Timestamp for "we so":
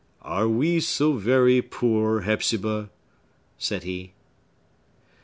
0.49-1.13